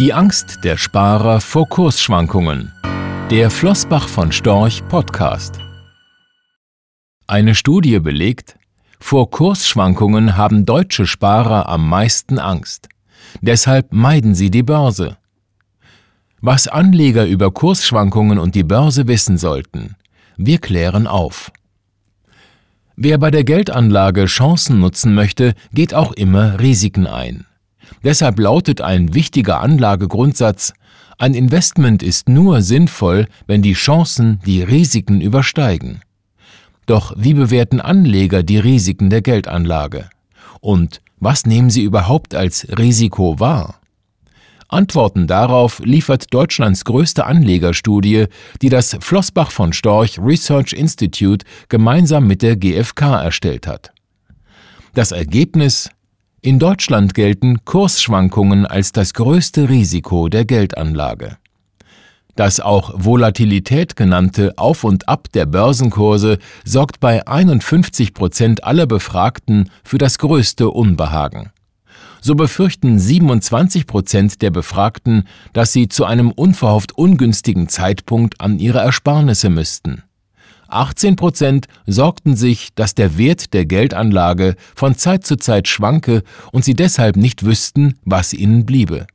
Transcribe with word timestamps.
Die 0.00 0.14
Angst 0.14 0.60
der 0.64 0.78
Sparer 0.78 1.42
vor 1.42 1.68
Kursschwankungen. 1.68 2.72
Der 3.30 3.50
Flossbach 3.50 4.08
von 4.08 4.32
Storch 4.32 4.82
Podcast. 4.88 5.58
Eine 7.26 7.54
Studie 7.54 7.98
belegt, 7.98 8.56
vor 8.98 9.30
Kursschwankungen 9.30 10.38
haben 10.38 10.64
deutsche 10.64 11.06
Sparer 11.06 11.68
am 11.68 11.86
meisten 11.86 12.38
Angst. 12.38 12.88
Deshalb 13.42 13.92
meiden 13.92 14.34
sie 14.34 14.50
die 14.50 14.62
Börse. 14.62 15.18
Was 16.40 16.66
Anleger 16.66 17.26
über 17.26 17.50
Kursschwankungen 17.50 18.38
und 18.38 18.54
die 18.54 18.64
Börse 18.64 19.06
wissen 19.06 19.36
sollten. 19.36 19.96
Wir 20.38 20.60
klären 20.60 21.06
auf. 21.06 21.52
Wer 22.96 23.18
bei 23.18 23.30
der 23.30 23.44
Geldanlage 23.44 24.24
Chancen 24.24 24.80
nutzen 24.80 25.14
möchte, 25.14 25.52
geht 25.74 25.92
auch 25.92 26.12
immer 26.12 26.58
Risiken 26.58 27.06
ein. 27.06 27.44
Deshalb 28.04 28.38
lautet 28.38 28.80
ein 28.80 29.14
wichtiger 29.14 29.60
Anlagegrundsatz, 29.60 30.74
ein 31.18 31.34
Investment 31.34 32.02
ist 32.02 32.30
nur 32.30 32.62
sinnvoll, 32.62 33.26
wenn 33.46 33.60
die 33.60 33.74
Chancen 33.74 34.40
die 34.46 34.62
Risiken 34.62 35.20
übersteigen. 35.20 36.00
Doch 36.86 37.12
wie 37.14 37.34
bewerten 37.34 37.78
Anleger 37.78 38.42
die 38.42 38.58
Risiken 38.58 39.10
der 39.10 39.20
Geldanlage? 39.20 40.08
Und 40.60 41.02
was 41.18 41.44
nehmen 41.44 41.68
sie 41.68 41.82
überhaupt 41.82 42.34
als 42.34 42.66
Risiko 42.78 43.38
wahr? 43.38 43.80
Antworten 44.68 45.26
darauf 45.26 45.80
liefert 45.80 46.32
Deutschlands 46.32 46.84
größte 46.84 47.26
Anlegerstudie, 47.26 48.26
die 48.62 48.68
das 48.70 48.96
Flossbach 49.00 49.50
von 49.50 49.72
Storch 49.72 50.18
Research 50.18 50.72
Institute 50.72 51.44
gemeinsam 51.68 52.26
mit 52.26 52.40
der 52.40 52.56
GfK 52.56 53.22
erstellt 53.22 53.66
hat. 53.66 53.92
Das 54.94 55.12
Ergebnis 55.12 55.90
in 56.42 56.58
Deutschland 56.58 57.14
gelten 57.14 57.64
Kursschwankungen 57.64 58.66
als 58.66 58.92
das 58.92 59.12
größte 59.14 59.68
Risiko 59.68 60.28
der 60.28 60.44
Geldanlage. 60.44 61.36
Das 62.36 62.60
auch 62.60 62.92
Volatilität 62.96 63.96
genannte 63.96 64.54
Auf 64.56 64.84
und 64.84 65.08
Ab 65.08 65.28
der 65.34 65.44
Börsenkurse 65.44 66.38
sorgt 66.64 67.00
bei 67.00 67.26
51 67.26 68.14
Prozent 68.14 68.64
aller 68.64 68.86
Befragten 68.86 69.68
für 69.84 69.98
das 69.98 70.18
größte 70.18 70.70
Unbehagen. 70.70 71.50
So 72.22 72.34
befürchten 72.34 72.98
27 72.98 73.86
Prozent 73.86 74.40
der 74.40 74.50
Befragten, 74.50 75.24
dass 75.52 75.72
sie 75.72 75.88
zu 75.88 76.04
einem 76.04 76.30
unverhofft 76.30 76.96
ungünstigen 76.96 77.68
Zeitpunkt 77.68 78.40
an 78.40 78.58
ihre 78.58 78.78
Ersparnisse 78.78 79.50
müssten. 79.50 80.02
18 80.72 81.16
Prozent 81.16 81.66
sorgten 81.86 82.36
sich, 82.36 82.68
dass 82.74 82.94
der 82.94 83.18
Wert 83.18 83.52
der 83.52 83.66
Geldanlage 83.66 84.56
von 84.74 84.96
Zeit 84.96 85.26
zu 85.26 85.36
Zeit 85.36 85.68
schwanke 85.68 86.22
und 86.52 86.64
sie 86.64 86.74
deshalb 86.74 87.16
nicht 87.16 87.44
wüssten, 87.44 87.98
was 88.04 88.32
ihnen 88.32 88.66
bliebe. 88.66 89.06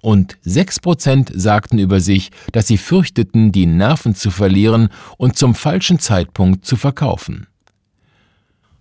Und 0.00 0.38
6 0.42 0.80
Prozent 0.80 1.30
sagten 1.34 1.78
über 1.78 2.00
sich, 2.00 2.30
dass 2.52 2.66
sie 2.66 2.78
fürchteten, 2.78 3.52
die 3.52 3.66
Nerven 3.66 4.14
zu 4.14 4.30
verlieren 4.30 4.88
und 5.16 5.36
zum 5.36 5.54
falschen 5.54 5.98
Zeitpunkt 5.98 6.64
zu 6.64 6.76
verkaufen. 6.76 7.46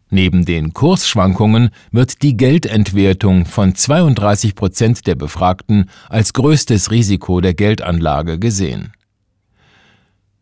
Neben 0.10 0.46
den 0.46 0.74
Kursschwankungen 0.74 1.70
wird 1.92 2.22
die 2.22 2.38
Geldentwertung 2.38 3.46
von 3.46 3.76
32 3.76 4.56
Prozent 4.56 5.06
der 5.06 5.16
Befragten 5.16 5.90
als 6.08 6.32
größtes 6.34 6.92
Risiko 6.92 7.42
der 7.42 7.54
Geldanlage 7.54 8.40
gesehen. 8.40 8.94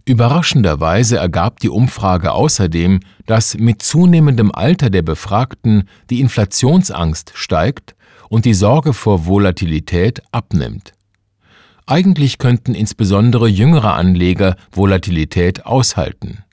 Überraschenderweise 0.08 1.18
ergab 1.18 1.60
die 1.60 1.70
Umfrage 1.70 2.32
außerdem, 2.32 3.00
dass 3.26 3.58
mit 3.58 3.82
zunehmendem 3.82 4.52
Alter 4.54 4.92
der 4.92 5.02
Befragten 5.02 5.90
die 6.12 6.22
Inflationsangst 6.22 7.32
steigt 7.34 7.96
und 8.30 8.46
die 8.46 8.54
Sorge 8.54 8.94
vor 8.94 9.26
Volatilität 9.26 10.22
abnimmt. 10.32 10.94
Eigentlich 11.88 12.38
könnten 12.38 12.76
insbesondere 12.76 13.48
jüngere 13.48 13.96
Anleger 13.96 14.58
Volatilität 14.72 15.66
aushalten. 15.66 16.44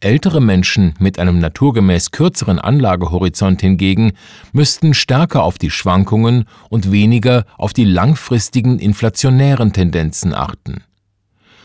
Ältere 0.00 0.40
Menschen 0.40 0.94
mit 0.98 1.18
einem 1.18 1.38
naturgemäß 1.38 2.10
kürzeren 2.10 2.58
Anlagehorizont 2.58 3.60
hingegen 3.60 4.12
müssten 4.52 4.94
stärker 4.94 5.44
auf 5.44 5.58
die 5.58 5.70
Schwankungen 5.70 6.44
und 6.68 6.92
weniger 6.92 7.44
auf 7.56 7.72
die 7.72 7.84
langfristigen 7.84 8.78
inflationären 8.78 9.72
Tendenzen 9.72 10.34
achten. 10.34 10.82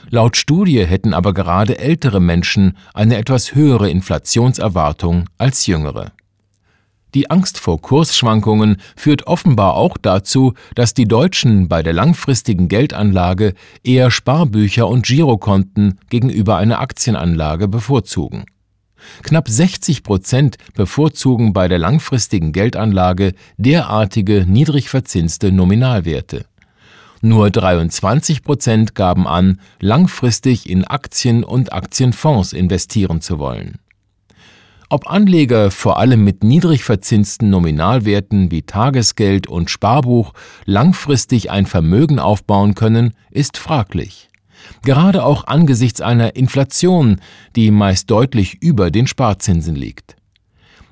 Laut 0.09 0.37
Studie 0.37 0.85
hätten 0.85 1.13
aber 1.13 1.33
gerade 1.33 1.79
ältere 1.79 2.21
Menschen 2.21 2.77
eine 2.93 3.17
etwas 3.17 3.55
höhere 3.55 3.89
Inflationserwartung 3.89 5.25
als 5.37 5.65
jüngere. 5.65 6.13
Die 7.13 7.29
Angst 7.29 7.57
vor 7.57 7.81
Kursschwankungen 7.81 8.77
führt 8.95 9.27
offenbar 9.27 9.73
auch 9.75 9.97
dazu, 9.97 10.53
dass 10.75 10.93
die 10.93 11.07
Deutschen 11.07 11.67
bei 11.67 11.81
der 11.81 11.93
langfristigen 11.93 12.67
Geldanlage 12.67 13.53
eher 13.83 14.11
Sparbücher 14.11 14.87
und 14.87 15.05
Girokonten 15.05 15.99
gegenüber 16.09 16.57
einer 16.57 16.79
Aktienanlage 16.79 17.67
bevorzugen. 17.67 18.45
Knapp 19.23 19.47
60 19.47 20.03
Prozent 20.03 20.57
bevorzugen 20.73 21.53
bei 21.53 21.67
der 21.67 21.79
langfristigen 21.79 22.51
Geldanlage 22.51 23.33
derartige 23.57 24.45
niedrig 24.47 24.89
verzinste 24.89 25.51
Nominalwerte. 25.51 26.45
Nur 27.21 27.49
23 27.49 28.43
Prozent 28.43 28.95
gaben 28.95 29.27
an, 29.27 29.59
langfristig 29.79 30.69
in 30.69 30.85
Aktien 30.85 31.43
und 31.43 31.73
Aktienfonds 31.73 32.53
investieren 32.53 33.21
zu 33.21 33.39
wollen. 33.39 33.79
Ob 34.89 35.09
Anleger 35.11 35.69
vor 35.69 35.99
allem 35.99 36.23
mit 36.23 36.43
niedrig 36.43 36.83
verzinsten 36.83 37.49
Nominalwerten 37.49 38.51
wie 38.51 38.61
Tagesgeld 38.61 39.47
und 39.47 39.69
Sparbuch 39.69 40.33
langfristig 40.65 41.51
ein 41.51 41.65
Vermögen 41.65 42.19
aufbauen 42.19 42.73
können, 42.73 43.13
ist 43.29 43.57
fraglich. 43.57 44.29
Gerade 44.83 45.23
auch 45.23 45.45
angesichts 45.45 46.01
einer 46.01 46.35
Inflation, 46.35 47.19
die 47.55 47.71
meist 47.71 48.09
deutlich 48.11 48.61
über 48.61 48.91
den 48.91 49.07
Sparzinsen 49.07 49.75
liegt. 49.75 50.16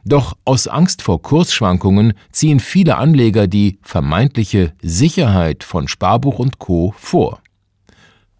Doch 0.08 0.38
aus 0.46 0.68
Angst 0.68 1.02
vor 1.02 1.20
Kursschwankungen 1.22 2.14
ziehen 2.32 2.60
viele 2.60 2.98
Anleger 2.98 3.48
die 3.48 3.80
vermeintliche 3.82 4.74
Sicherheit 4.82 5.64
von 5.64 5.88
Sparbuch 5.88 6.38
und 6.38 6.60
Co 6.60 6.94
vor. 6.96 7.40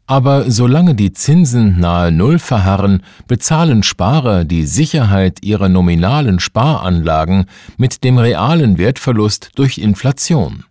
Aber 0.06 0.52
solange 0.52 0.94
die 0.94 1.12
Zinsen 1.14 1.80
nahe 1.80 2.12
Null 2.12 2.38
verharren, 2.38 3.02
bezahlen 3.28 3.82
Sparer 3.82 4.46
die 4.46 4.68
Sicherheit 4.68 5.40
ihrer 5.44 5.68
nominalen 5.68 6.40
Sparanlagen 6.40 7.46
mit 7.78 8.04
dem 8.04 8.20
realen 8.20 8.78
Wertverlust 8.78 9.50
durch 9.56 9.80
Inflation. 9.80 10.66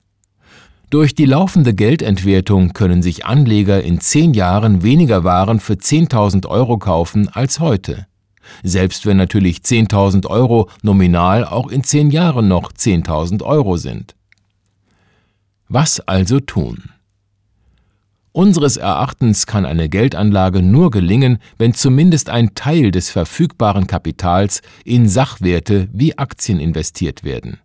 Durch 0.90 1.16
die 1.16 1.26
laufende 1.26 1.74
Geldentwertung 1.74 2.72
können 2.72 3.02
sich 3.02 3.26
Anleger 3.26 3.82
in 3.82 3.98
zehn 3.98 4.32
Jahren 4.32 4.84
weniger 4.84 5.24
Waren 5.24 5.58
für 5.58 5.74
10.000 5.74 6.46
Euro 6.46 6.78
kaufen 6.78 7.28
als 7.28 7.58
heute 7.58 8.06
selbst 8.62 9.06
wenn 9.06 9.16
natürlich 9.16 9.58
10.000 9.58 10.26
Euro 10.26 10.68
nominal 10.82 11.44
auch 11.44 11.70
in 11.70 11.84
zehn 11.84 12.10
Jahren 12.10 12.48
noch 12.48 12.72
10.000 12.72 13.42
Euro 13.42 13.76
sind. 13.76 14.14
Was 15.68 16.00
also 16.00 16.40
tun? 16.40 16.90
Unseres 18.32 18.76
Erachtens 18.76 19.46
kann 19.46 19.64
eine 19.64 19.88
Geldanlage 19.88 20.60
nur 20.60 20.90
gelingen, 20.90 21.38
wenn 21.56 21.72
zumindest 21.72 22.30
ein 22.30 22.54
Teil 22.56 22.90
des 22.90 23.10
verfügbaren 23.10 23.86
Kapitals 23.86 24.60
in 24.84 25.08
Sachwerte 25.08 25.88
wie 25.92 26.18
Aktien 26.18 26.58
investiert 26.58 27.22
werden. 27.22 27.60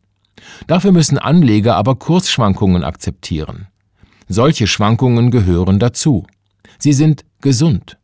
Dafür 0.67 0.91
müssen 0.91 1.17
Anleger 1.17 1.75
aber 1.75 1.95
Kursschwankungen 1.95 2.83
akzeptieren. 2.83 3.67
Solche 4.27 4.67
Schwankungen 4.67 5.31
gehören 5.31 5.79
dazu. 5.79 6.27
Sie 6.77 6.93
sind 6.93 7.25
gesund. 7.41 7.97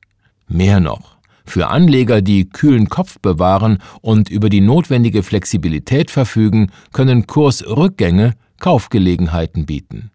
Mehr 0.48 0.80
noch. 0.80 1.15
Für 1.46 1.68
Anleger, 1.68 2.22
die 2.22 2.50
kühlen 2.50 2.90
Kopf 2.90 3.20
bewahren 3.20 3.80
und 4.02 4.30
über 4.30 4.50
die 4.50 4.62
notwendige 4.62 5.24
Flexibilität 5.24 6.12
verfügen, 6.12 6.72
können 6.92 7.28
Kursrückgänge 7.28 8.34
Kaufgelegenheiten 8.60 9.66
bieten. 9.66 10.12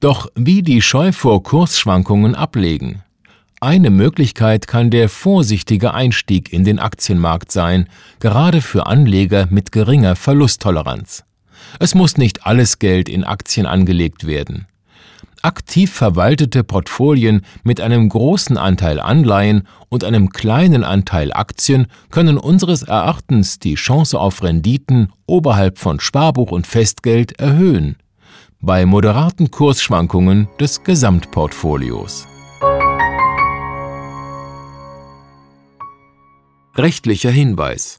Doch 0.00 0.28
wie 0.34 0.62
die 0.62 0.82
Scheu 0.82 1.12
vor 1.12 1.42
Kursschwankungen 1.42 2.34
ablegen? 2.34 3.02
Eine 3.60 3.88
Möglichkeit 3.88 4.66
kann 4.66 4.90
der 4.90 5.08
vorsichtige 5.08 5.94
Einstieg 5.94 6.52
in 6.52 6.64
den 6.64 6.78
Aktienmarkt 6.78 7.50
sein, 7.50 7.88
gerade 8.20 8.60
für 8.60 8.86
Anleger 8.86 9.46
mit 9.50 9.72
geringer 9.72 10.16
Verlusttoleranz. 10.16 11.24
Es 11.80 11.94
muss 11.94 12.18
nicht 12.18 12.46
alles 12.46 12.78
Geld 12.78 13.08
in 13.08 13.24
Aktien 13.24 13.64
angelegt 13.64 14.26
werden. 14.26 14.66
Aktiv 15.44 15.92
verwaltete 15.92 16.64
Portfolien 16.64 17.42
mit 17.64 17.78
einem 17.78 18.08
großen 18.08 18.56
Anteil 18.56 18.98
Anleihen 18.98 19.68
und 19.90 20.02
einem 20.02 20.30
kleinen 20.30 20.84
Anteil 20.84 21.34
Aktien 21.34 21.86
können 22.10 22.38
unseres 22.38 22.82
Erachtens 22.82 23.58
die 23.58 23.74
Chance 23.74 24.18
auf 24.18 24.42
Renditen 24.42 25.12
oberhalb 25.26 25.78
von 25.78 26.00
Sparbuch 26.00 26.50
und 26.50 26.66
Festgeld 26.66 27.38
erhöhen, 27.38 27.96
bei 28.60 28.86
moderaten 28.86 29.50
Kursschwankungen 29.50 30.48
des 30.58 30.82
Gesamtportfolios. 30.82 32.26
Rechtlicher 36.74 37.30
Hinweis 37.30 37.98